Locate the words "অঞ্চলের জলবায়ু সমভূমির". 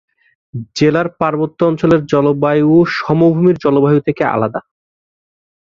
1.65-3.57